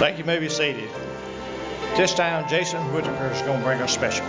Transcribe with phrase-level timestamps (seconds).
[0.00, 0.22] Thank you.
[0.22, 0.88] you may be seated.
[1.94, 4.24] This time, Jason Whitaker is going to bring us special.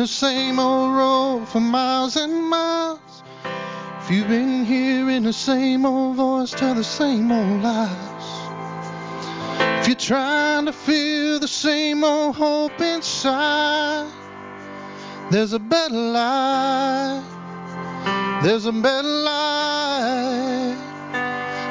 [0.00, 3.22] The same old road for miles and miles.
[4.00, 8.24] If you've been hearing the same old voice tell the same old lies.
[9.78, 14.10] If you're trying to feel the same old hope inside,
[15.30, 17.24] there's a better life.
[18.42, 20.78] There's a better life.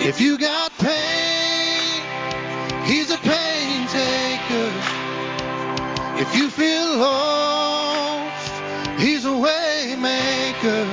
[0.01, 2.03] If you got pain,
[2.85, 4.71] he's a pain taker.
[6.21, 7.48] If you feel lost,
[8.99, 10.83] He's a way maker.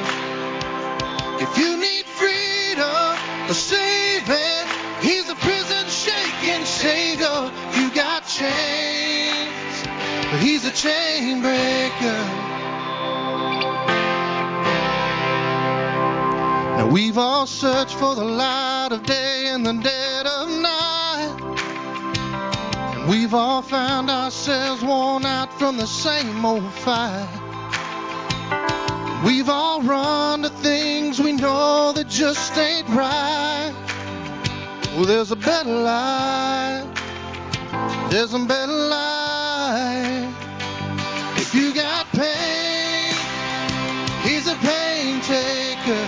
[1.42, 4.66] If you need freedom, a saving,
[5.00, 7.50] He's a prison shaking savior.
[7.74, 9.82] You got chains,
[10.30, 12.22] but He's a chain breaker.
[16.78, 21.36] Now we've all searched for the light of day in the dead of night.
[22.94, 27.45] And we've all found ourselves worn out from the same old fight.
[29.24, 33.72] We've all run to things we know that just ain't right.
[34.94, 36.86] Well, there's a better life.
[38.10, 40.34] There's a better life.
[41.38, 43.14] If you got pain,
[44.22, 46.06] he's a pain taker.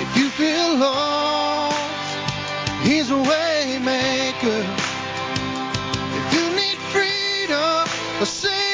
[0.00, 1.76] If you feel lost,
[2.82, 4.64] he's a way maker.
[6.18, 7.86] If you need freedom,
[8.20, 8.69] a saving,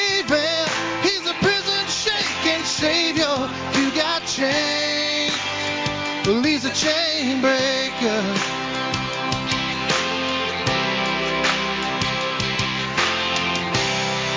[6.57, 8.23] He's a chain breaker.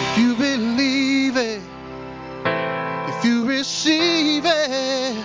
[0.03, 1.63] If you believe it,
[3.09, 5.17] if you receive it,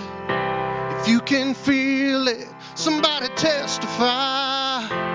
[1.00, 5.05] if you can feel it, somebody testify.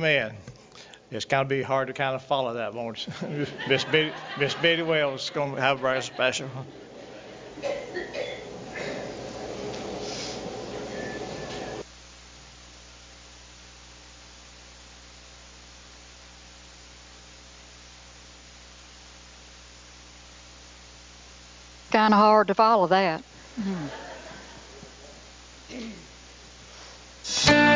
[0.00, 0.34] Amen.
[1.10, 3.48] It's kind of be hard to kind of follow that, won't it?
[3.68, 6.48] Miss Betty, Miss Betty Wells is going to have a very special.
[21.90, 23.22] Kind of hard to follow that.
[23.60, 23.86] Mm-hmm.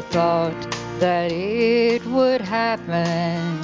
[0.00, 3.60] I thought that it would happen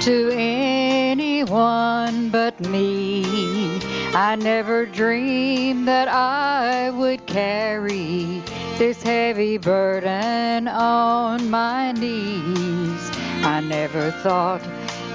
[0.00, 3.78] to anyone but me.
[4.14, 8.40] I never dreamed that I would carry
[8.78, 13.10] this heavy burden on my knees.
[13.44, 14.62] I never thought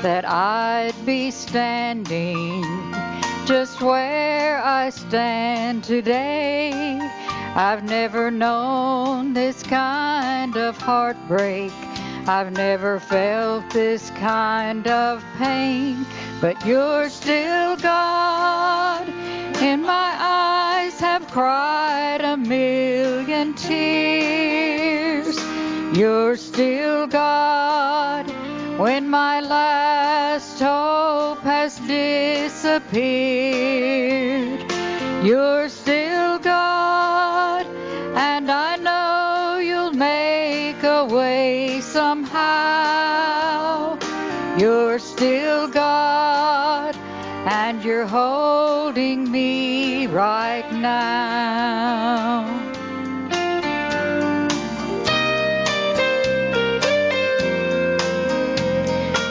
[0.03, 2.63] that I'd be standing
[3.47, 7.00] just where I stand today.
[7.59, 11.71] I've never known this kind of heartbreak.
[12.27, 16.05] I've never felt this kind of pain,
[16.39, 19.09] but you're still God.
[19.59, 25.35] And my eyes have cried a million tears.
[25.97, 28.29] You're still God
[28.77, 34.71] when my last hope has disappeared.
[35.25, 36.06] You're still
[38.27, 42.38] and I know you'll make a way somehow.
[44.57, 46.93] You're still God,
[47.46, 52.46] and you're holding me right now.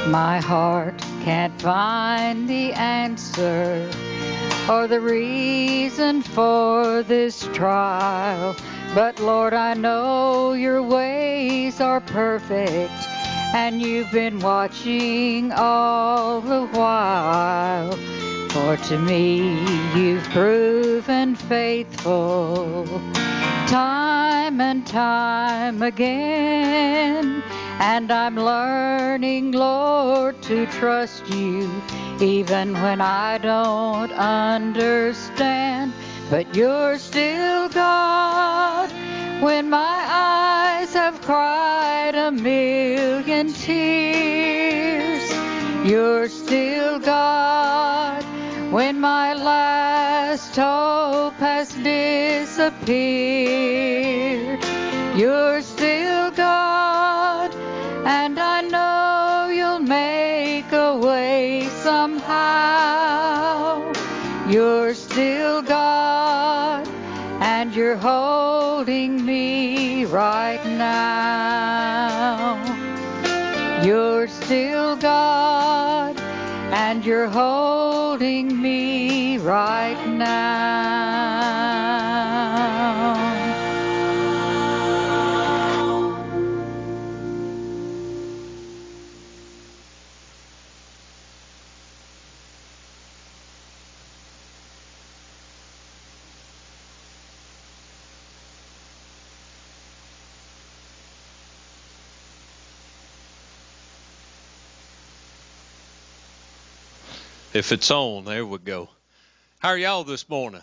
[0.09, 3.91] My heart can't find the answer
[4.69, 8.57] or the reason for this trial.
[8.97, 12.95] But Lord, I know your ways are perfect,
[13.53, 17.93] and you've been watching all the while.
[18.49, 19.61] For to me,
[19.95, 22.87] you've proven faithful
[23.67, 27.43] time and time again.
[27.79, 31.71] And I'm learning, Lord, to trust you
[32.19, 35.93] even when I don't understand.
[36.28, 38.90] But you're still God
[39.40, 45.23] when my eyes have cried a million tears.
[45.88, 48.25] You're still God
[48.73, 54.64] when my last hope has disappeared.
[55.16, 57.15] You're still God,
[64.57, 66.89] You're still God,
[67.43, 72.57] and you're holding me right now.
[73.85, 76.19] You're still God,
[76.73, 80.86] and you're holding me right now.
[107.57, 108.91] If it's on, there we go.
[109.61, 110.61] How are y'all this morning?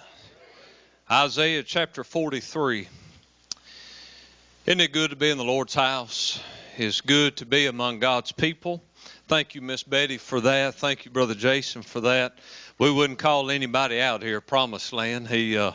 [1.10, 2.88] Isaiah chapter 43.
[4.68, 6.40] Isn't it good to be in the Lord's house?
[6.78, 8.84] It's good to be among God's people.
[9.28, 10.76] Thank you, Miss Betty, for that.
[10.76, 12.38] Thank you, Brother Jason, for that.
[12.78, 15.28] We wouldn't call anybody out here, Promised Land.
[15.28, 15.72] He uh,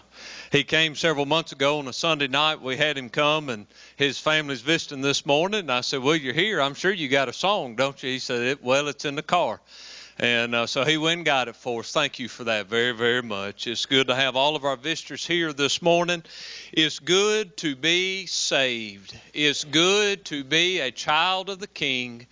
[0.52, 2.62] he came several months ago on a Sunday night.
[2.62, 5.60] We had him come, and his family's visiting this morning.
[5.60, 6.60] And I said, "Well, you're here.
[6.60, 9.60] I'm sure you got a song, don't you?" He said, "Well, it's in the car."
[10.20, 11.92] And uh, so he went and got it for us.
[11.92, 13.68] Thank you for that very, very much.
[13.68, 16.24] It's good to have all of our visitors here this morning.
[16.72, 19.16] It's good to be saved.
[19.32, 22.26] It's good to be a child of the King.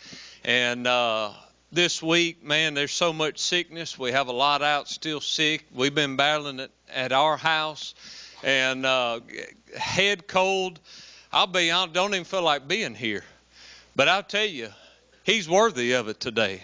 [0.45, 1.31] And uh,
[1.71, 3.97] this week, man, there's so much sickness.
[3.97, 5.65] We have a lot out still sick.
[5.73, 7.95] We've been battling it at our house.
[8.43, 9.21] And uh,
[9.79, 10.81] head cold.
[11.33, 13.23] I'll be honest, don't even feel like being here.
[13.95, 14.71] But I'll tell you,
[15.23, 16.63] he's worthy of it today.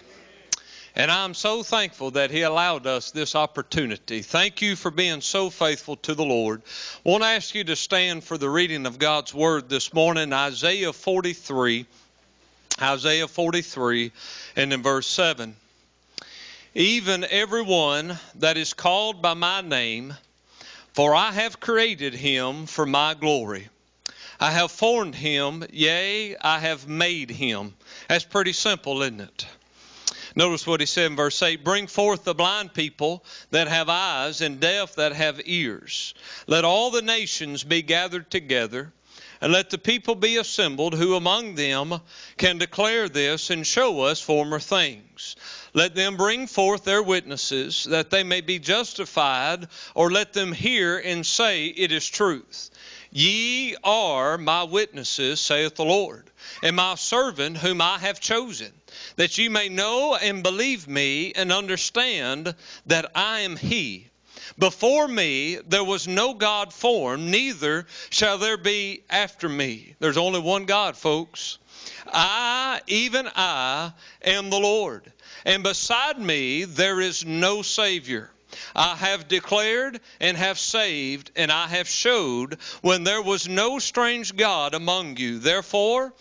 [0.95, 4.21] And I'm so thankful that He allowed us this opportunity.
[4.21, 6.61] Thank you for being so faithful to the Lord.
[7.03, 10.31] I want to ask you to stand for the reading of God's Word this morning,
[10.31, 11.87] Isaiah 43.
[12.81, 14.11] Isaiah 43
[14.55, 15.55] and in verse 7.
[16.75, 20.13] Even everyone that is called by my name,
[20.93, 23.67] for I have created him for my glory.
[24.39, 27.73] I have formed him, yea, I have made him.
[28.09, 29.45] That's pretty simple, isn't it?
[30.35, 34.41] Notice what he said in verse 8 Bring forth the blind people that have eyes,
[34.41, 36.15] and deaf that have ears.
[36.47, 38.91] Let all the nations be gathered together,
[39.41, 41.99] and let the people be assembled, who among them
[42.37, 45.35] can declare this and show us former things.
[45.75, 50.97] Let them bring forth their witnesses, that they may be justified, or let them hear
[50.97, 52.71] and say, It is truth.
[53.11, 56.31] Ye are my witnesses, saith the Lord,
[56.63, 58.73] and my servant whom I have chosen,
[59.15, 62.55] that ye may know and believe me and understand
[62.85, 64.09] that I am He.
[64.57, 69.95] Before me there was no God formed, neither shall there be after me.
[69.99, 71.57] There's only one God, folks.
[72.07, 73.93] I, even I,
[74.23, 75.11] am the Lord,
[75.45, 78.31] and beside me there is no Savior.
[78.75, 84.35] I have declared and have saved, and I have showed when there was no strange
[84.35, 85.39] God among you.
[85.39, 86.13] Therefore,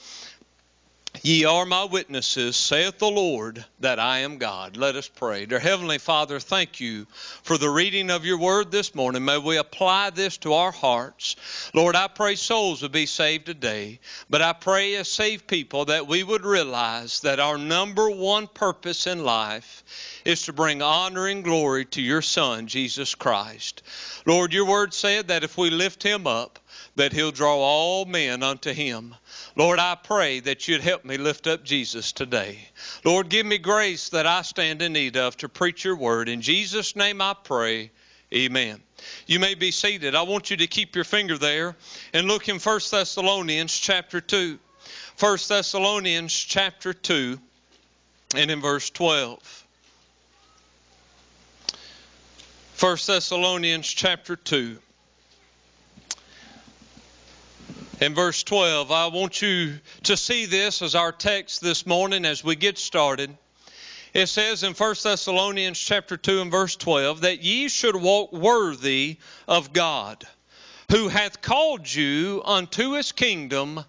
[1.25, 4.77] Ye are my witnesses, saith the Lord, that I am God.
[4.77, 5.47] Let us pray.
[5.47, 7.07] Dear Heavenly Father, thank you
[7.45, 9.25] for the reading of your word this morning.
[9.25, 11.37] May we apply this to our hearts.
[11.75, 14.01] Lord, I pray souls would be saved today,
[14.31, 19.07] but I pray as saved people that we would realize that our number one purpose
[19.07, 19.85] in life
[20.25, 23.85] is to bring honor and glory to your Son, Jesus Christ.
[24.27, 26.59] Lord, your word said that if we lift him up,
[26.97, 29.15] that he'll draw all men unto him.
[29.57, 32.59] Lord, I pray that you'd help me lift up Jesus today.
[33.05, 36.29] Lord, give me grace that I stand in need of to preach your word.
[36.29, 37.91] In Jesus' name I pray.
[38.35, 38.81] Amen.
[39.27, 40.15] You may be seated.
[40.15, 41.77] I want you to keep your finger there
[42.13, 44.59] and look in 1 Thessalonians chapter 2.
[45.19, 47.39] 1 Thessalonians chapter 2
[48.37, 49.67] and in verse 12.
[52.79, 54.79] 1 Thessalonians chapter 2
[58.01, 58.91] in verse 12.
[58.91, 63.37] I want you to see this as our text this morning as we get started.
[64.15, 69.17] It says in 1 Thessalonians chapter 2 and verse 12 that ye should walk worthy
[69.49, 70.27] of God,
[70.91, 73.85] who hath called you unto his kingdom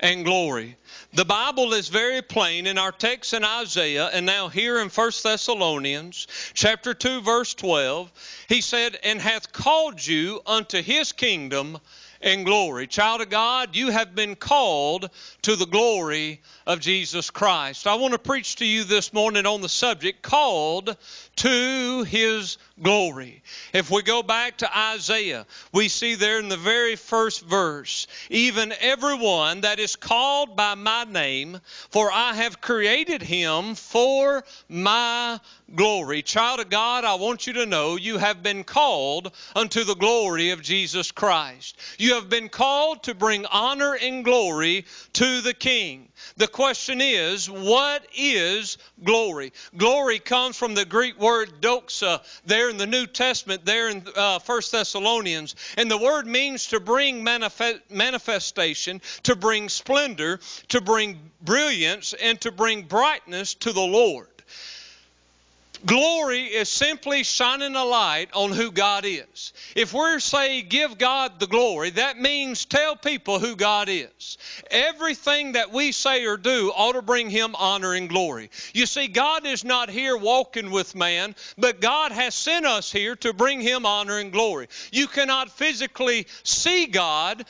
[0.00, 0.76] and glory.
[1.12, 5.10] The Bible is very plain in our text in Isaiah and now here in 1
[5.22, 8.10] Thessalonians chapter 2 verse 12.
[8.48, 11.78] He said, And hath called you unto his kingdom
[12.26, 12.88] and glory.
[12.88, 15.08] Child of God, you have been called
[15.42, 17.86] to the glory of Jesus Christ.
[17.86, 20.96] I want to preach to you this morning on the subject called
[21.36, 23.42] to his glory.
[23.72, 28.72] If we go back to Isaiah, we see there in the very first verse, even
[28.80, 35.38] everyone that is called by my name, for I have created him for my
[35.74, 36.22] glory.
[36.22, 40.50] Child of God, I want you to know you have been called unto the glory
[40.50, 41.78] of Jesus Christ.
[41.98, 46.08] You have been called to bring honor and glory to the King.
[46.38, 49.52] The question is, what is glory?
[49.76, 54.38] Glory comes from the Greek word doxa there in the New Testament, there in uh,
[54.38, 55.54] 1 Thessalonians.
[55.76, 62.52] And the word means to bring manifestation, to bring splendor, to bring brilliance, and to
[62.52, 64.28] bring brightness to the Lord.
[65.86, 69.52] Glory is simply shining a light on who God is.
[69.76, 74.36] If we're saying give God the glory, that means tell people who God is.
[74.68, 78.50] Everything that we say or do ought to bring Him honor and glory.
[78.74, 83.14] You see, God is not here walking with man, but God has sent us here
[83.16, 84.66] to bring Him honor and glory.
[84.90, 87.44] You cannot physically see God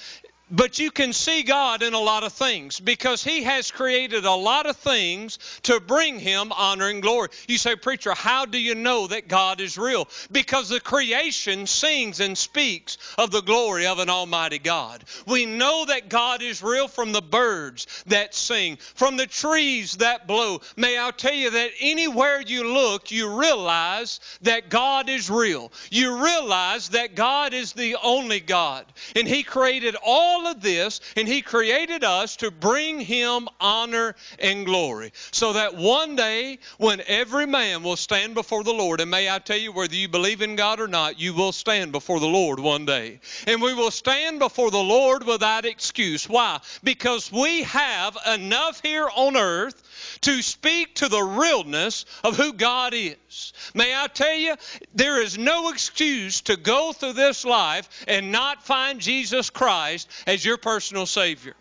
[0.50, 4.34] but you can see God in a lot of things because He has created a
[4.34, 7.30] lot of things to bring Him honor and glory.
[7.48, 10.08] You say, Preacher, how do you know that God is real?
[10.30, 15.04] Because the creation sings and speaks of the glory of an Almighty God.
[15.26, 20.28] We know that God is real from the birds that sing, from the trees that
[20.28, 20.60] blow.
[20.76, 25.72] May I tell you that anywhere you look, you realize that God is real.
[25.90, 28.86] You realize that God is the only God.
[29.16, 34.14] And He created all all of this, and He created us to bring Him honor
[34.38, 35.12] and glory.
[35.30, 39.38] So that one day, when every man will stand before the Lord, and may I
[39.38, 42.60] tell you, whether you believe in God or not, you will stand before the Lord
[42.60, 43.20] one day.
[43.46, 46.28] And we will stand before the Lord without excuse.
[46.28, 46.60] Why?
[46.84, 49.82] Because we have enough here on earth
[50.22, 53.52] to speak to the realness of who God is.
[53.74, 54.56] May I tell you,
[54.94, 60.44] there is no excuse to go through this life and not find Jesus Christ as
[60.44, 61.54] your personal Savior.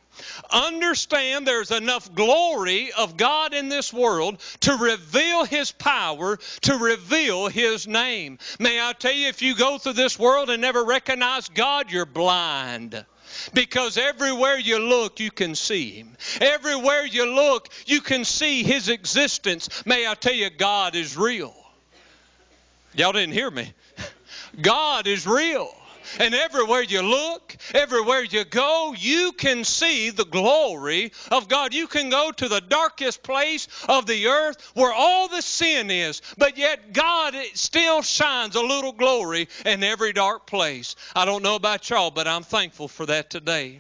[0.49, 7.47] Understand there's enough glory of God in this world to reveal His power, to reveal
[7.47, 8.39] His name.
[8.59, 12.05] May I tell you, if you go through this world and never recognize God, you're
[12.05, 13.05] blind.
[13.53, 16.17] Because everywhere you look, you can see Him.
[16.41, 19.85] Everywhere you look, you can see His existence.
[19.85, 21.53] May I tell you, God is real.
[22.93, 23.73] Y'all didn't hear me.
[24.61, 25.73] God is real.
[26.19, 31.73] And everywhere you look, everywhere you go, you can see the glory of God.
[31.73, 36.21] You can go to the darkest place of the earth where all the sin is,
[36.37, 40.95] but yet God still shines a little glory in every dark place.
[41.15, 43.79] I don't know about y'all, but I'm thankful for that today.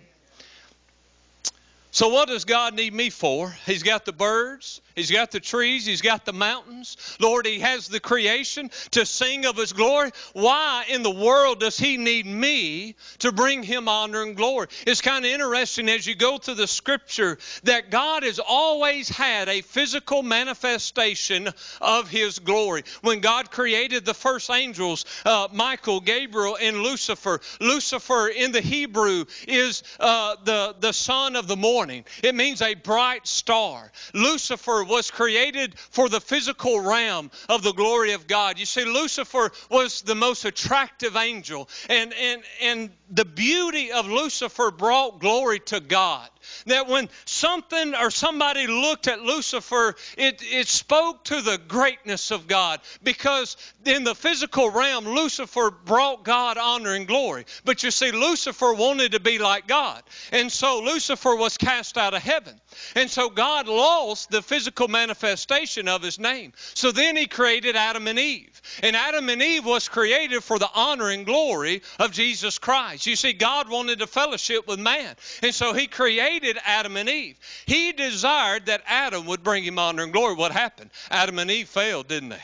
[1.91, 3.55] So, what does God need me for?
[3.65, 6.95] He's got the birds, He's got the trees, He's got the mountains.
[7.19, 10.11] Lord, He has the creation to sing of His glory.
[10.33, 14.67] Why in the world does He need me to bring Him honor and glory?
[14.87, 19.49] It's kind of interesting as you go through the scripture that God has always had
[19.49, 21.49] a physical manifestation
[21.81, 22.83] of His glory.
[23.01, 29.25] When God created the first angels, uh, Michael, Gabriel, and Lucifer, Lucifer in the Hebrew
[29.47, 32.05] is uh, the, the son of the morning.
[32.23, 33.91] It means a bright star.
[34.13, 38.59] Lucifer was created for the physical realm of the glory of God.
[38.59, 44.71] You see, Lucifer was the most attractive angel, and, and, and the beauty of Lucifer
[44.71, 46.29] brought glory to God
[46.67, 52.47] that when something or somebody looked at Lucifer, it, it spoke to the greatness of
[52.47, 57.45] God because in the physical realm, Lucifer brought God honor and glory.
[57.63, 60.01] But you see, Lucifer wanted to be like God.
[60.31, 62.59] And so Lucifer was cast out of heaven.
[62.95, 66.53] And so God lost the physical manifestation of his name.
[66.73, 68.61] So then he created Adam and Eve.
[68.83, 73.05] And Adam and Eve was created for the honor and glory of Jesus Christ.
[73.05, 75.15] You see, God wanted to fellowship with man.
[75.41, 76.34] And so he created
[76.65, 77.37] Adam and Eve.
[77.65, 80.35] He desired that Adam would bring him honor and glory.
[80.35, 80.91] What happened?
[81.09, 82.41] Adam and Eve failed, didn't they?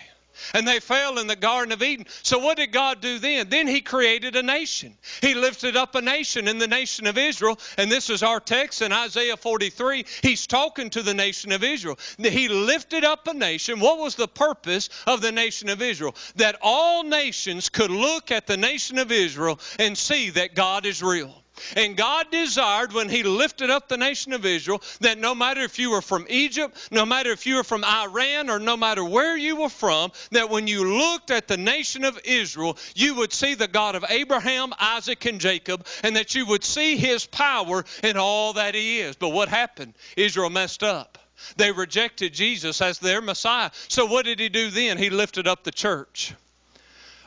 [0.53, 2.05] and they fell in the Garden of Eden.
[2.23, 3.49] So, what did God do then?
[3.49, 4.97] Then He created a nation.
[5.21, 7.59] He lifted up a nation in the nation of Israel.
[7.77, 10.05] And this is our text in Isaiah 43.
[10.21, 11.97] He's talking to the nation of Israel.
[12.17, 13.79] He lifted up a nation.
[13.79, 16.15] What was the purpose of the nation of Israel?
[16.35, 21.03] That all nations could look at the nation of Israel and see that God is
[21.03, 21.40] real.
[21.75, 25.79] And God desired when He lifted up the nation of Israel that no matter if
[25.79, 29.37] you were from Egypt, no matter if you were from Iran, or no matter where
[29.37, 33.55] you were from, that when you looked at the nation of Israel, you would see
[33.55, 38.17] the God of Abraham, Isaac, and Jacob, and that you would see His power in
[38.17, 39.15] all that He is.
[39.15, 39.93] But what happened?
[40.15, 41.17] Israel messed up.
[41.57, 43.71] They rejected Jesus as their Messiah.
[43.87, 44.97] So what did He do then?
[44.97, 46.33] He lifted up the church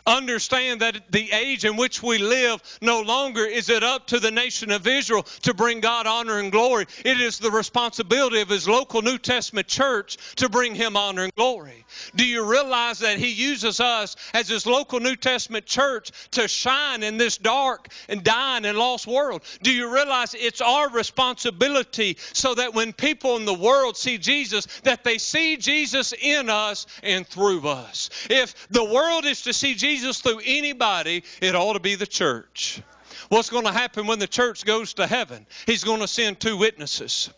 [0.06, 4.30] understand that the age in which we live no longer is it up to the
[4.30, 6.86] nation of Israel to bring God honor and glory.
[7.04, 11.34] It is the responsibility of his local New Testament church to bring him honor and
[11.34, 11.84] glory.
[12.14, 17.02] Do you realize that he uses us as his local New Testament church to shine
[17.02, 19.42] in this dark and dying and lost world?
[19.62, 24.66] Do you realize it's our responsibility so that when people in the world see Jesus,
[24.82, 28.10] that they see Jesus in us and through us?
[28.28, 32.06] If the world is to see Jesus Jesus through anybody, it ought to be the
[32.06, 32.82] church.
[33.28, 35.46] What's going to happen when the church goes to heaven?
[35.66, 37.30] He's going to send two witnesses.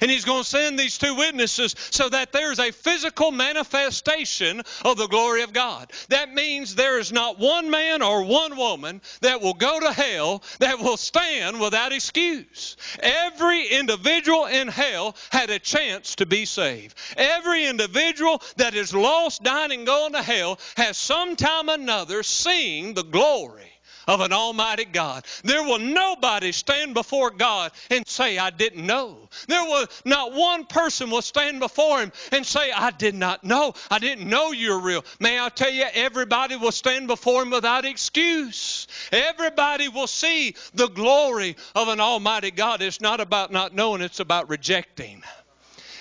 [0.00, 4.96] And he's going to send these two witnesses so that there's a physical manifestation of
[4.96, 5.92] the glory of God.
[6.08, 10.42] That means there is not one man or one woman that will go to hell
[10.60, 12.76] that will stand without excuse.
[13.00, 16.96] Every individual in hell had a chance to be saved.
[17.16, 22.94] Every individual that is lost, dying, and going to hell has sometime or another seen
[22.94, 23.73] the glory
[24.06, 25.24] of an almighty God.
[25.42, 29.28] There will nobody stand before God and say, I didn't know.
[29.48, 33.74] There will not one person will stand before him and say, I did not know.
[33.90, 35.04] I didn't know you're real.
[35.20, 38.86] May I tell you, everybody will stand before him without excuse.
[39.12, 42.82] Everybody will see the glory of an almighty God.
[42.82, 45.22] It's not about not knowing, it's about rejecting.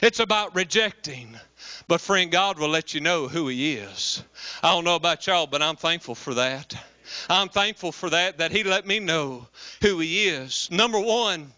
[0.02, 1.38] It's about rejecting.
[1.88, 4.24] But friend, God will let you know who He is.
[4.62, 6.76] I don't know about y'all, but I'm thankful for that.
[7.30, 9.48] I'm thankful for that, that He let me know
[9.82, 10.70] who He is.
[10.72, 11.52] Number one,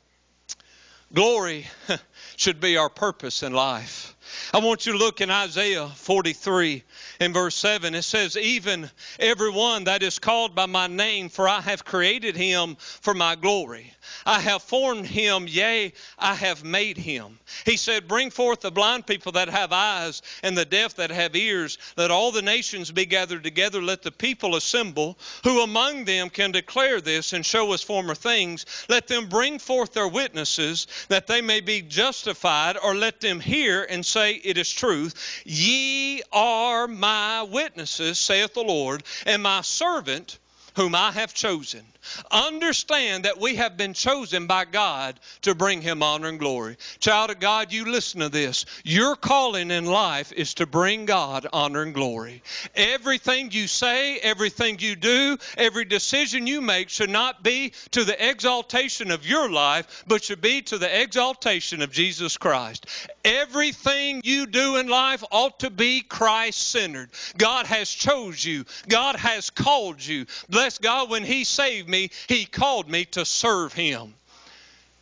[1.13, 1.67] glory
[2.35, 4.14] should be our purpose in life.
[4.53, 6.83] I want you to look in Isaiah 43
[7.19, 7.93] in verse 7.
[7.93, 12.75] It says, Even everyone that is called by my name, for I have created him
[12.79, 13.91] for my glory.
[14.25, 17.39] I have formed him, yea, I have made him.
[17.65, 21.35] He said, Bring forth the blind people that have eyes, and the deaf that have
[21.35, 21.77] ears.
[21.97, 23.81] Let all the nations be gathered together.
[23.81, 25.17] Let the people assemble.
[25.43, 28.65] Who among them can declare this and show us former things?
[28.89, 33.83] Let them bring forth their witnesses, that they may be justified, or let them hear
[33.83, 35.41] and say, It is truth.
[35.45, 40.37] Ye are my witnesses, saith the Lord, and my servant
[40.75, 41.85] whom I have chosen
[42.31, 46.77] Understand that we have been chosen by God to bring Him honor and glory.
[46.99, 48.65] Child of God, you listen to this.
[48.83, 52.43] Your calling in life is to bring God honor and glory.
[52.75, 58.29] Everything you say, everything you do, every decision you make should not be to the
[58.29, 62.85] exaltation of your life, but should be to the exaltation of Jesus Christ.
[63.23, 67.09] Everything you do in life ought to be Christ centered.
[67.37, 68.65] God has chose you.
[68.87, 70.25] God has called you.
[70.49, 74.13] Bless God when He saved me He called me to serve Him.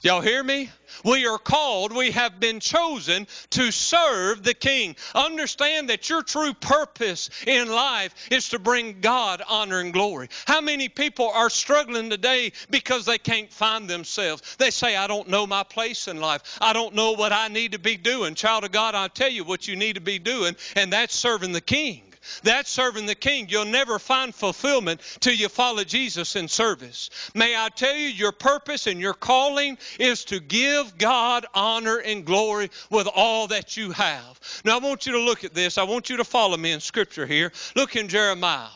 [0.04, 0.70] Y'all hear me?
[1.06, 4.98] We are called, we have been chosen to serve the King.
[5.16, 10.28] Understand that your true purpose in life is to bring God honor and glory.
[10.46, 14.58] How many people are struggling today because they can't find themselves?
[14.58, 16.58] They say, I don't know my place in life.
[16.60, 18.36] I don't know what I need to be doing.
[18.36, 21.54] Child of God, I'll tell you what you need to be doing, and that's serving
[21.54, 22.13] the King.
[22.44, 23.48] That's serving the King.
[23.50, 27.10] You'll never find fulfillment till you follow Jesus in service.
[27.34, 32.26] May I tell you, your purpose and your calling is to give God honor and
[32.26, 34.40] glory with all that you have.
[34.66, 35.78] Now, I want you to look at this.
[35.78, 37.52] I want you to follow me in Scripture here.
[37.76, 38.70] Look in Jeremiah.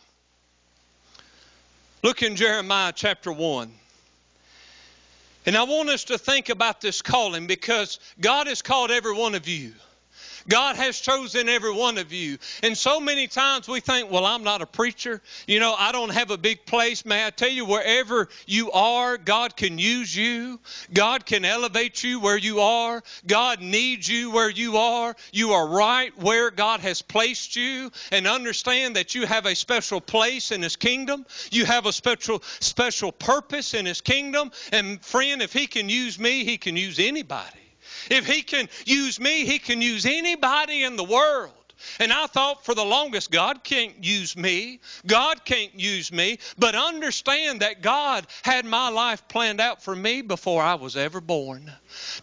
[2.04, 3.72] Look in Jeremiah chapter 1.
[5.46, 9.34] And I want us to think about this calling because God has called every one
[9.34, 9.74] of you.
[10.50, 12.38] God has chosen every one of you.
[12.64, 15.22] And so many times we think, well, I'm not a preacher.
[15.48, 17.06] You know, I don't have a big place.
[17.06, 20.60] May I tell you, wherever you are, God can use you.
[20.94, 23.04] God can elevate you where you are.
[23.26, 25.16] God needs you where you are.
[25.32, 27.92] You are right where God has placed you.
[28.12, 31.26] And understand that you have a special place in His kingdom.
[31.52, 34.52] You have a special, special purpose in His kingdom.
[34.72, 37.67] And friend, if He can use me, He can use anybody.
[38.10, 41.54] If he can use me, he can use anybody in the world.
[42.00, 44.80] And I thought for the longest, God can't use me.
[45.06, 46.40] God can't use me.
[46.58, 51.22] But understand that God had my life planned out for me before I was ever
[51.22, 51.72] born.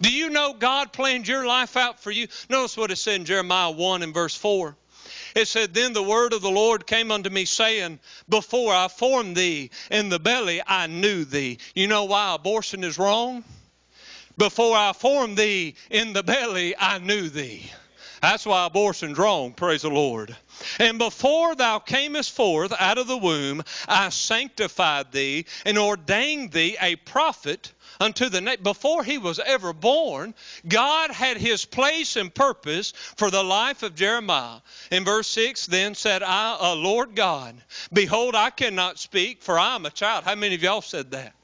[0.00, 2.26] Do you know God planned your life out for you?
[2.48, 4.76] Notice what it said in Jeremiah 1 and verse 4.
[5.36, 9.36] It said, Then the word of the Lord came unto me, saying, Before I formed
[9.36, 11.58] thee in the belly, I knew thee.
[11.74, 13.44] You know why abortion is wrong?
[14.36, 17.70] Before I formed thee in the belly, I knew thee.
[18.20, 20.34] That's why abortion's wrong, praise the Lord.
[20.78, 26.76] And before thou camest forth out of the womb, I sanctified thee and ordained thee
[26.80, 27.70] a prophet
[28.00, 28.58] unto the.
[28.62, 30.34] Before he was ever born,
[30.66, 34.60] God had his place and purpose for the life of Jeremiah.
[34.90, 37.56] In verse 6, then said I, uh, Lord God,
[37.92, 40.24] behold, I cannot speak, for I am a child.
[40.24, 41.34] How many of y'all said that?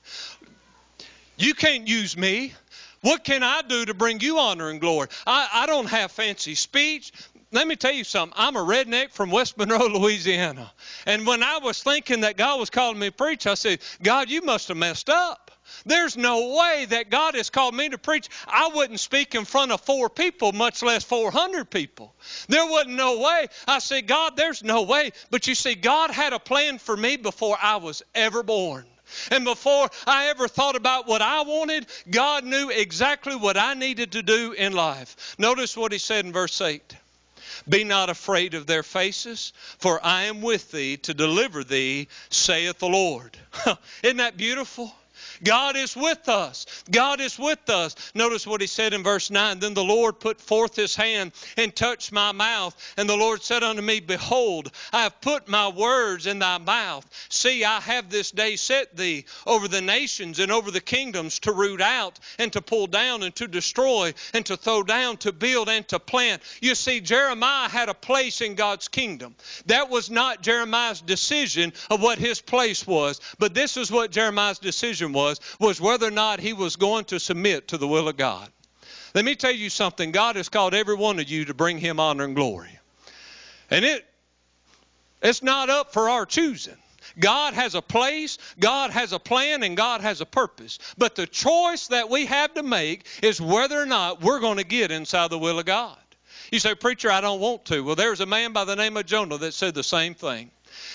[1.37, 2.53] You can't use me.
[3.03, 5.09] What can I do to bring you honor and glory?
[5.27, 7.13] I, I don't have fancy speech.
[7.53, 8.37] Let me tell you something.
[8.39, 10.71] I'm a redneck from West Monroe, Louisiana.
[11.07, 14.29] And when I was thinking that God was calling me to preach, I said, God,
[14.29, 15.51] you must have messed up.
[15.87, 18.29] There's no way that God has called me to preach.
[18.47, 22.15] I wouldn't speak in front of four people, much less 400 people.
[22.49, 23.47] There wasn't no way.
[23.67, 25.13] I said, God, there's no way.
[25.31, 28.85] But you see, God had a plan for me before I was ever born.
[29.31, 34.13] And before I ever thought about what I wanted, God knew exactly what I needed
[34.13, 35.37] to do in life.
[35.39, 36.97] Notice what he said in verse 8
[37.69, 42.79] Be not afraid of their faces, for I am with thee to deliver thee, saith
[42.79, 43.37] the Lord.
[44.03, 44.95] Isn't that beautiful?
[45.43, 46.67] God is with us.
[46.91, 47.95] God is with us.
[48.15, 49.61] Notice what he said in verse 9.
[49.61, 52.77] Then the Lord put forth his hand and touched my mouth.
[52.97, 57.07] And the Lord said unto me, Behold, I have put my words in thy mouth.
[57.29, 61.53] See, I have this day set thee over the nations and over the kingdoms to
[61.53, 65.69] root out and to pull down and to destroy and to throw down, to build
[65.69, 66.43] and to plant.
[66.61, 69.35] You see, Jeremiah had a place in God's kingdom.
[69.67, 74.59] That was not Jeremiah's decision of what his place was, but this is what Jeremiah's
[74.59, 78.09] decision was was, was whether or not he was going to submit to the will
[78.09, 78.49] of God.
[79.15, 80.13] Let me tell you something.
[80.13, 82.79] God has called every one of you to bring him honor and glory.
[83.71, 84.07] And it
[85.23, 86.77] it's not up for our choosing.
[87.19, 90.79] God has a place, God has a plan, and God has a purpose.
[90.97, 94.65] But the choice that we have to make is whether or not we're going to
[94.65, 95.99] get inside the will of God.
[96.53, 97.83] You say, Preacher, I don't want to.
[97.83, 100.51] Well, there's a man by the name of Jonah that said the same thing.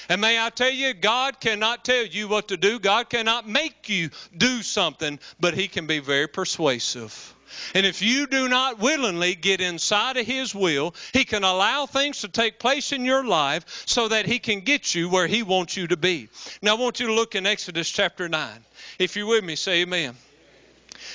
[0.09, 2.79] And may I tell you, God cannot tell you what to do.
[2.79, 7.33] God cannot make you do something, but He can be very persuasive.
[7.73, 12.21] And if you do not willingly get inside of His will, He can allow things
[12.21, 15.77] to take place in your life so that He can get you where He wants
[15.77, 16.29] you to be.
[16.61, 18.65] Now, I want you to look in Exodus chapter 9.
[18.99, 20.15] If you're with me, say amen.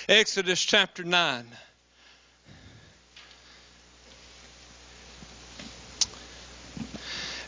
[0.08, 1.46] Exodus chapter 9.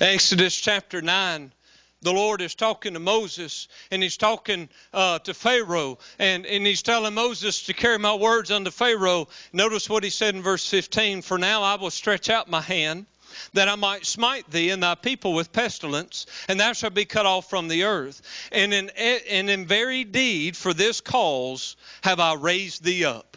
[0.02, 1.52] Exodus chapter 9
[2.00, 6.82] the Lord is talking to Moses and he's talking uh, to Pharaoh and, and he's
[6.82, 9.28] telling Moses to carry my words unto Pharaoh.
[9.52, 13.06] Notice what he said in verse 15 For now I will stretch out my hand
[13.52, 17.24] that I might smite thee and thy people with pestilence, and thou shalt be cut
[17.24, 18.20] off from the earth.
[18.50, 23.32] And in, and in very deed for this cause have I raised thee up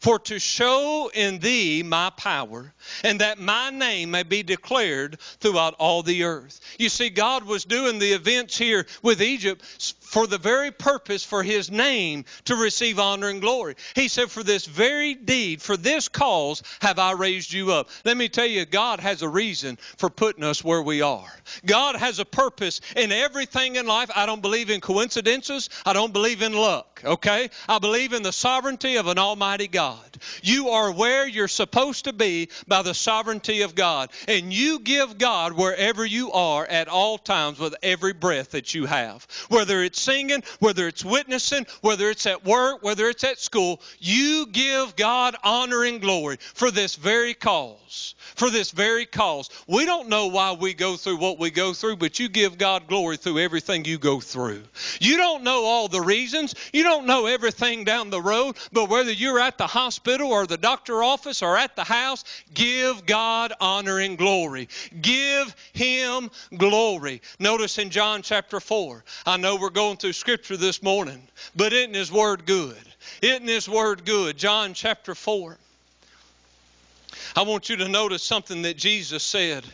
[0.00, 2.72] for to show in thee my power,
[3.04, 6.60] and that my name may be declared throughout all the earth.
[6.78, 9.62] You see, God was doing the events here with Egypt
[10.00, 13.74] for the very purpose for his name to receive honor and glory.
[13.94, 17.88] He said, For this very deed, for this cause have I raised you up.
[18.04, 21.30] Let me tell you, God has a reason for putting us where we are.
[21.66, 24.10] God has a purpose in everything in life.
[24.14, 27.50] I don't believe in coincidences, I don't believe in luck, okay?
[27.68, 29.87] I believe in the sovereignty of an almighty God.
[30.42, 34.10] You are where you're supposed to be by the sovereignty of God.
[34.26, 38.86] And you give God wherever you are at all times with every breath that you
[38.86, 39.26] have.
[39.48, 44.46] Whether it's singing, whether it's witnessing, whether it's at work, whether it's at school, you
[44.46, 48.14] give God honor and glory for this very cause.
[48.36, 49.50] For this very cause.
[49.66, 52.86] We don't know why we go through what we go through, but you give God
[52.86, 54.62] glory through everything you go through.
[55.00, 56.54] You don't know all the reasons.
[56.72, 60.56] You don't know everything down the road, but whether you're at the hospital or the
[60.56, 64.68] doctor office or at the house, give God honor and glory.
[65.00, 67.22] Give Him glory.
[67.38, 71.22] Notice in John chapter 4, I know we're going through Scripture this morning,
[71.54, 72.76] but isn't His Word good?
[73.22, 74.36] Isn't His Word good?
[74.36, 75.56] John chapter 4.
[77.36, 79.64] I want you to notice something that Jesus said.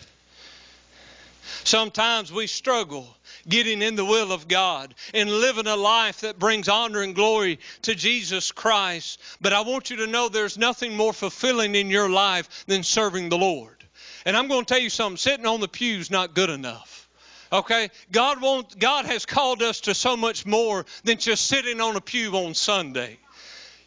[1.65, 3.07] Sometimes we struggle
[3.49, 7.59] getting in the will of God and living a life that brings honor and glory
[7.83, 9.21] to Jesus Christ.
[9.41, 13.29] But I want you to know there's nothing more fulfilling in your life than serving
[13.29, 13.85] the Lord.
[14.25, 17.09] And I'm going to tell you something sitting on the pew is not good enough.
[17.53, 17.91] Okay?
[18.11, 22.01] God wants God has called us to so much more than just sitting on a
[22.01, 23.19] pew on Sunday.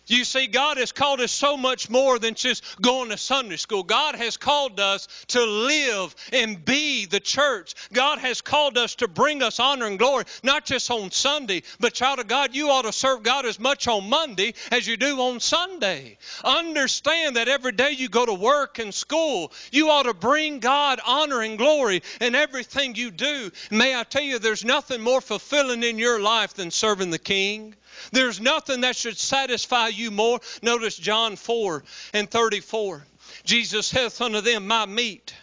[0.08, 3.84] You see, God has called us so much more than just going to Sunday school.
[3.84, 7.76] God has called us to live and be the church.
[7.92, 11.94] God has called us to bring us honor and glory, not just on Sunday, but
[11.94, 15.20] child of God, you ought to serve God as much on Monday as you do
[15.20, 16.18] on Sunday.
[16.44, 21.00] Understand that every day you go to work and school, you ought to bring God
[21.06, 23.52] honor and glory in everything you do.
[23.72, 27.76] May I tell you, there's nothing more fulfilling in your life than serving the King.
[28.12, 30.40] There's nothing that should satisfy you more.
[30.62, 31.84] Notice John 4
[32.14, 33.06] and 34.
[33.44, 35.34] Jesus saith unto them, My meat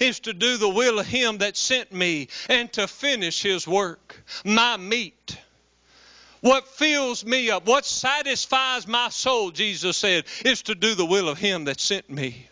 [0.00, 4.22] is to do the will of him that sent me and to finish his work.
[4.44, 5.36] My meat.
[6.40, 11.28] What fills me up, what satisfies my soul, Jesus said, is to do the will
[11.28, 12.48] of him that sent me.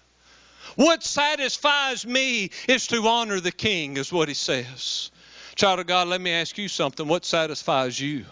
[0.77, 5.11] What satisfies me is to honor the king, is what he says.
[5.57, 7.09] Child of God, let me ask you something.
[7.09, 8.27] What satisfies you?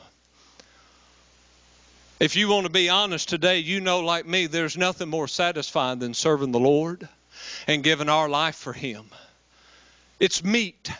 [2.18, 5.98] If you want to be honest today, you know, like me, there's nothing more satisfying
[5.98, 7.06] than serving the Lord
[7.66, 9.04] and giving our life for Him.
[10.18, 10.90] It's meat.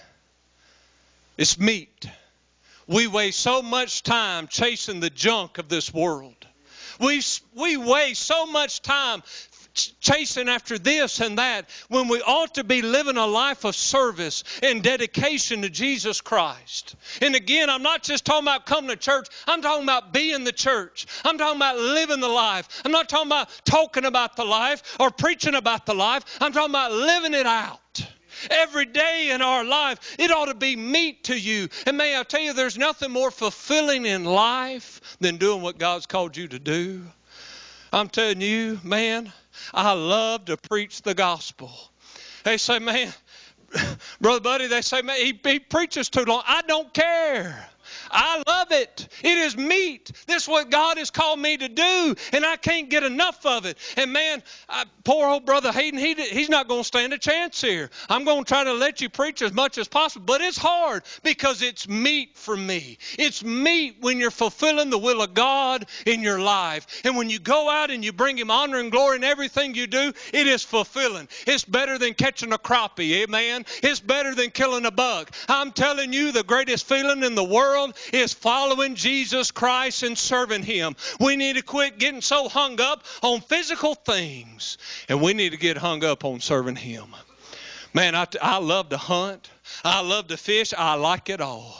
[1.38, 2.11] It's meat.
[2.87, 6.35] We waste so much time chasing the junk of this world.
[7.00, 7.22] We,
[7.55, 9.22] we waste so much time
[9.77, 14.45] chasing after this and that when we ought to be living a life of service
[14.62, 16.97] and dedication to Jesus Christ.
[17.21, 20.53] And again, I'm not just talking about coming to church, I'm talking about being the
[20.53, 21.07] church.
[21.25, 22.83] I'm talking about living the life.
[22.85, 26.71] I'm not talking about talking about the life or preaching about the life, I'm talking
[26.71, 27.81] about living it out.
[28.51, 31.69] Every day in our life, it ought to be meat to you.
[31.87, 36.07] And may I tell you, there's nothing more fulfilling in life than doing what God's
[36.07, 37.03] called you to do.
[37.93, 39.33] I'm telling you, man,
[39.73, 41.71] I love to preach the gospel.
[42.45, 43.12] They say, man,
[44.21, 46.42] Brother Buddy, they say, man, he, he preaches too long.
[46.47, 47.69] I don't care.
[48.11, 49.09] I love it.
[49.23, 50.12] It is meat.
[50.27, 53.66] This is what God has called me to do, and I can't get enough of
[53.66, 53.79] it.
[53.97, 57.61] And man, I, poor old brother Hayden, he, he's not going to stand a chance
[57.61, 57.90] here.
[58.09, 61.03] I'm going to try to let you preach as much as possible, but it's hard
[61.23, 62.99] because it's meat for me.
[63.19, 67.03] It's meat when you're fulfilling the will of God in your life.
[67.05, 69.87] And when you go out and you bring Him honor and glory in everything you
[69.87, 71.29] do, it is fulfilling.
[71.47, 73.64] It's better than catching a crappie, amen?
[73.83, 75.31] It's better than killing a bug.
[75.49, 80.63] I'm telling you, the greatest feeling in the world is following Jesus Christ and serving
[80.63, 80.97] Him.
[81.21, 84.79] We need to quit getting so hung up on physical things,
[85.09, 87.07] and we need to get hung up on serving Him.
[87.95, 89.51] Man, I, I love to hunt,
[89.85, 91.77] I love to fish, I like it all.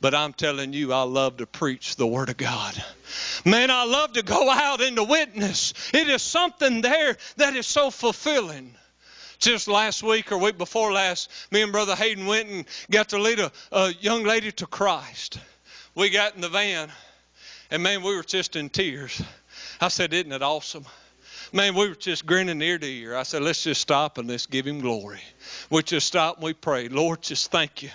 [0.00, 2.74] But I'm telling you, I love to preach the Word of God.
[3.44, 5.74] Man, I love to go out and to witness.
[5.94, 8.74] It is something there that is so fulfilling
[9.42, 13.18] just last week or week before last, me and Brother Hayden went and got to
[13.18, 15.38] lead a, a young lady to Christ.
[15.94, 16.90] We got in the van,
[17.70, 19.20] and man, we were just in tears.
[19.80, 20.86] I said, Isn't it awesome?
[21.52, 23.16] Man, we were just grinning ear to ear.
[23.16, 25.20] I said, Let's just stop and let's give him glory.
[25.70, 27.90] We just stopped and we prayed, Lord, just thank you.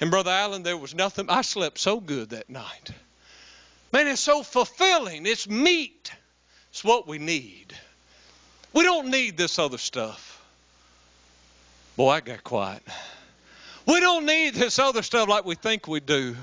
[0.00, 1.30] And Brother Allen, there was nothing.
[1.30, 2.90] I slept so good that night.
[3.92, 5.24] Man, it's so fulfilling.
[5.26, 6.10] It's meat
[6.70, 7.72] It's what we need.
[8.74, 10.25] We don't need this other stuff.
[11.96, 12.82] Boy, I got quiet.
[13.86, 16.36] We don't need this other stuff like we think we do.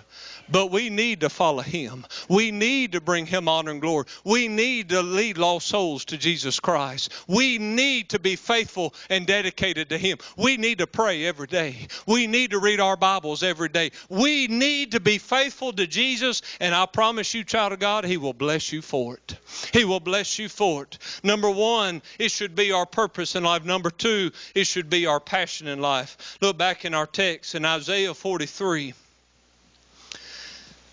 [0.50, 2.06] But we need to follow him.
[2.30, 4.06] We need to bring him honor and glory.
[4.24, 7.12] We need to lead lost souls to Jesus Christ.
[7.28, 10.18] We need to be faithful and dedicated to him.
[10.38, 11.88] We need to pray every day.
[12.06, 13.92] We need to read our Bibles every day.
[14.10, 18.18] We need to be faithful to Jesus, and I promise you, child of God, he
[18.18, 19.38] will bless you for it.
[19.72, 20.98] He will bless you for it.
[21.24, 23.66] Number one, it should be our purpose in life.
[23.66, 26.38] Number two, it should be our passion in life.
[26.42, 28.94] Look back in our text in Isaiah 43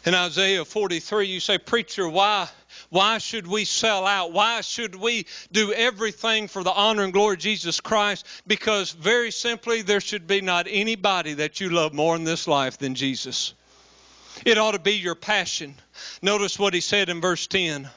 [0.07, 2.49] in Isaiah 43, you say, Preacher, why?
[2.89, 4.33] Why should we sell out?
[4.33, 8.27] Why should we do everything for the honor and glory of Jesus Christ?
[8.47, 12.79] Because very simply, there should be not anybody that you love more in this life
[12.79, 13.55] than Jesus.
[14.45, 15.75] It ought to be your passion.
[16.23, 17.89] Notice what he said in verse 10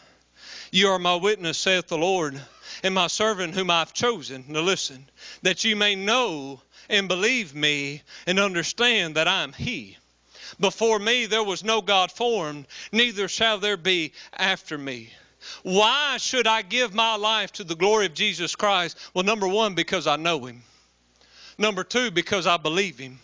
[0.72, 2.40] You are my witness, saith the Lord,
[2.84, 4.46] and my servant whom I've chosen.
[4.50, 5.08] Now listen,
[5.44, 9.98] that you may know and believe me and understand that I am He.
[10.60, 15.12] Before me there was no God formed, neither shall there be after me.
[15.64, 18.98] Why should I give my life to the glory of Jesus Christ?
[19.14, 20.64] Well, number one, because I know Him.
[21.58, 23.20] Number two, because I believe Him.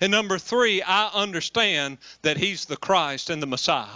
[0.00, 3.88] And number three, I understand that He's the Christ and the Messiah.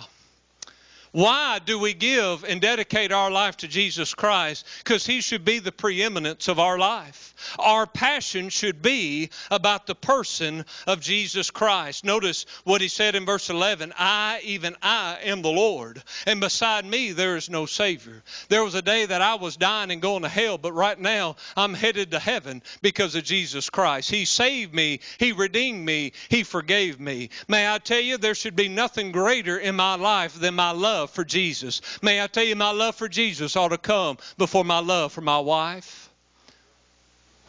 [1.15, 4.67] Why do we give and dedicate our life to Jesus Christ?
[4.79, 7.37] Because He should be the preeminence of our life.
[7.57, 12.05] Our passion should be about the person of Jesus Christ.
[12.05, 16.85] Notice what He said in verse 11 I, even I, am the Lord, and beside
[16.85, 18.25] me there is no Savior.
[18.49, 21.37] There was a day that I was dying and going to hell, but right now
[21.57, 24.11] I'm headed to heaven because of Jesus Christ.
[24.11, 27.31] He saved me, He redeemed me, He forgave me.
[27.47, 31.04] May I tell you, there should be nothing greater in my life than my love
[31.05, 31.83] love for Jesus.
[32.01, 35.21] May I tell you, my love for Jesus ought to come before my love for
[35.21, 36.09] my wife.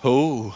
[0.04, 0.54] Oh.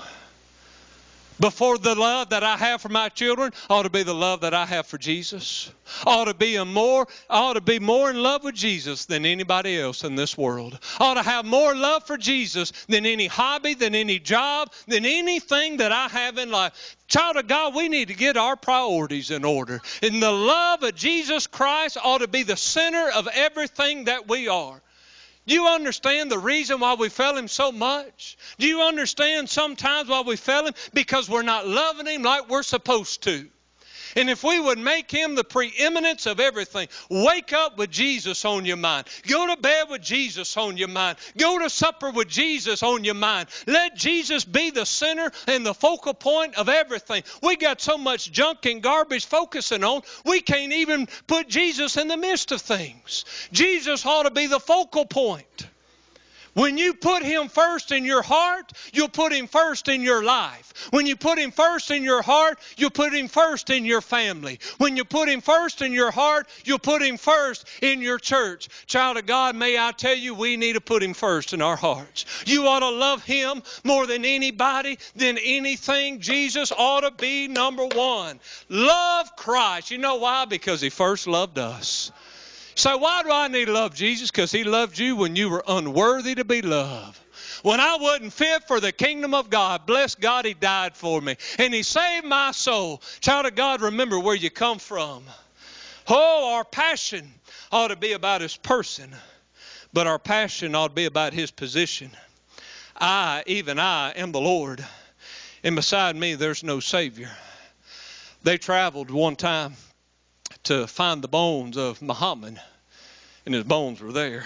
[1.40, 4.54] Before the love that I have for my children ought to be the love that
[4.54, 5.72] I have for Jesus.
[6.06, 9.80] Ought to be a more ought to be more in love with Jesus than anybody
[9.80, 10.78] else in this world.
[11.00, 15.78] Ought to have more love for Jesus than any hobby, than any job, than anything
[15.78, 16.98] that I have in life.
[17.08, 19.82] Child of God, we need to get our priorities in order.
[20.04, 24.48] And the love of Jesus Christ ought to be the center of everything that we
[24.48, 24.82] are.
[25.48, 28.38] Do you understand the reason why we fail Him so much?
[28.58, 30.74] Do you understand sometimes why we fail Him?
[30.94, 33.50] Because we're not loving Him like we're supposed to.
[34.20, 38.65] And if we would make him the preeminence of everything, wake up with Jesus on
[38.65, 39.07] your mind.
[39.26, 41.17] Go to bed with Jesus on your mind.
[41.38, 43.47] Go to supper with Jesus on your mind.
[43.65, 47.24] Let Jesus be the center and the focal point of everything.
[47.41, 52.09] We got so much junk and garbage focusing on, we can't even put Jesus in
[52.09, 53.24] the midst of things.
[53.53, 55.65] Jesus ought to be the focal point.
[56.60, 60.74] When you put Him first in your heart, you'll put Him first in your life.
[60.89, 64.60] When you put Him first in your heart, you'll put Him first in your family.
[64.78, 68.68] When you put Him first in your heart, you'll put Him first in your church.
[68.88, 71.78] Child of God, may I tell you, we need to put Him first in our
[71.78, 72.26] hearts.
[72.45, 76.20] You ought to love Him more than anybody, than anything.
[76.20, 78.38] Jesus ought to be number one.
[78.68, 79.91] Love Christ.
[79.91, 80.43] You know why?
[80.43, 82.12] Because He first loved us.
[82.80, 84.32] So, why do I need to love Jesus?
[84.32, 87.20] Because He loved you when you were unworthy to be loved.
[87.62, 91.36] When I wasn't fit for the kingdom of God, bless God, He died for me.
[91.58, 93.02] And He saved my soul.
[93.20, 95.26] Child of God, remember where you come from.
[96.08, 97.30] Oh, our passion
[97.70, 99.14] ought to be about His person,
[99.92, 102.12] but our passion ought to be about His position.
[102.96, 104.86] I, even I, am the Lord,
[105.66, 107.30] and beside me there's no Savior.
[108.44, 109.76] They traveled one time
[110.64, 112.60] to find the bones of Muhammad,
[113.46, 114.46] and his bones were there.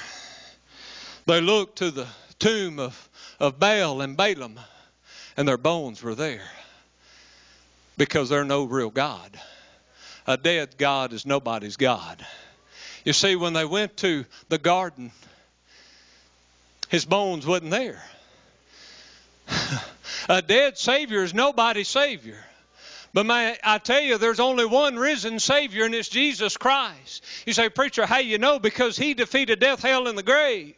[1.25, 2.07] They looked to the
[2.39, 4.59] tomb of, of Baal and Balaam,
[5.37, 6.43] and their bones were there
[7.97, 9.39] because they're no real God.
[10.27, 12.25] A dead God is nobody's God.
[13.03, 15.11] You see, when they went to the garden,
[16.89, 18.01] his bones wasn't there.
[20.29, 22.37] A dead Savior is nobody's Savior.
[23.13, 27.23] But may I tell you, there's only one risen Savior, and it's Jesus Christ.
[27.45, 28.57] You say, Preacher, how you know?
[28.57, 30.75] Because He defeated death, hell, and the grave.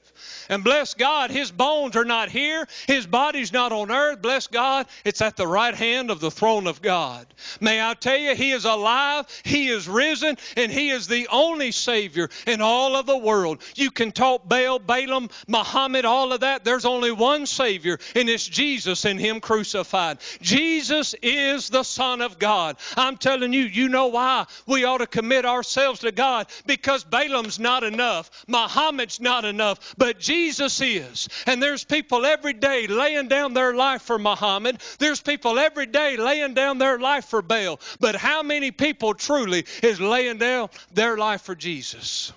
[0.50, 2.68] And bless God, his bones are not here.
[2.88, 4.22] His body's not on earth.
[4.22, 7.26] Bless God, it's at the right hand of the throne of God.
[7.60, 11.72] May I tell you, he is alive, he is risen, and he is the only
[11.72, 13.62] Savior in all of the world.
[13.76, 16.64] You can talk Baal, Balaam, Muhammad, all of that.
[16.64, 20.20] There's only one Savior, and it's Jesus and him crucified.
[20.42, 22.78] Jesus is the Son of God.
[22.98, 27.60] I'm telling you, you know why we ought to commit ourselves to God because Balaam's
[27.60, 31.30] not enough, Muhammad's not enough, but Jesus is.
[31.46, 34.82] And there's people every day laying down their life for Muhammad.
[35.00, 37.80] There's people every day laying down their life for Baal.
[38.00, 42.34] But how many people truly is laying down their life for Jesus?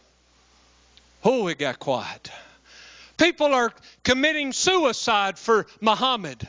[1.24, 2.30] Oh, it got quiet.
[3.16, 3.72] People are
[4.04, 6.46] committing suicide for Muhammad.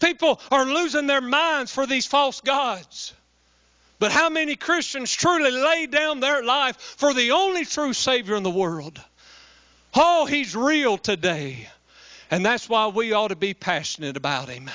[0.00, 3.12] People are losing their minds for these false gods.
[3.98, 8.42] But how many Christians truly lay down their life for the only true Savior in
[8.42, 8.98] the world?
[9.94, 11.68] Oh, He's real today.
[12.30, 14.70] And that's why we ought to be passionate about Him.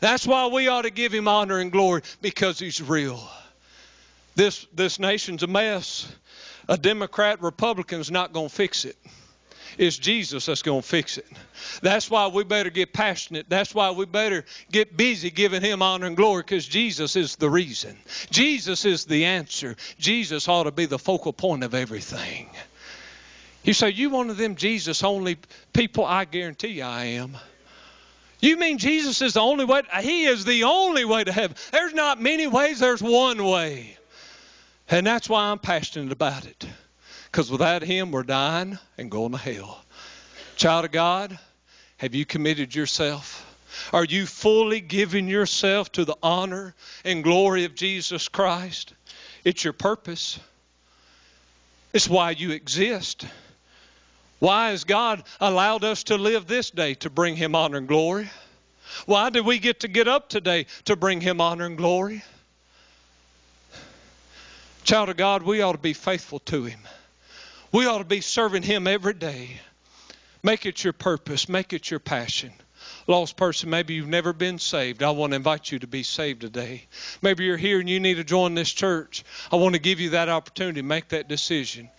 [0.00, 3.22] That's why we ought to give Him honor and glory because He's real.
[4.34, 6.12] This, this nation's a mess.
[6.68, 8.96] A Democrat, Republican's not going to fix it.
[9.78, 11.26] It's Jesus that's going to fix it.
[11.82, 13.46] That's why we better get passionate.
[13.48, 17.50] That's why we better get busy giving Him honor and glory because Jesus is the
[17.50, 17.96] reason.
[18.30, 19.76] Jesus is the answer.
[19.98, 22.48] Jesus ought to be the focal point of everything.
[23.64, 25.38] You say, You one of them Jesus only
[25.72, 26.04] people?
[26.04, 27.36] I guarantee you I am.
[28.40, 29.82] You mean Jesus is the only way?
[30.02, 31.56] He is the only way to heaven.
[31.72, 33.96] There's not many ways, there's one way.
[34.90, 36.66] And that's why I'm passionate about it.
[37.34, 39.82] Because without Him, we're dying and going to hell.
[40.54, 41.36] Child of God,
[41.96, 43.44] have you committed yourself?
[43.92, 48.94] Are you fully giving yourself to the honor and glory of Jesus Christ?
[49.42, 50.38] It's your purpose.
[51.92, 53.26] It's why you exist.
[54.38, 58.30] Why has God allowed us to live this day to bring Him honor and glory?
[59.06, 62.22] Why did we get to get up today to bring Him honor and glory?
[64.84, 66.78] Child of God, we ought to be faithful to Him.
[67.74, 69.60] We ought to be serving Him every day.
[70.44, 72.52] Make it your purpose, make it your passion.
[73.08, 75.02] Lost person, maybe you've never been saved.
[75.02, 76.84] I want to invite you to be saved today.
[77.20, 79.24] Maybe you're here and you need to join this church.
[79.50, 81.90] I want to give you that opportunity, make that decision.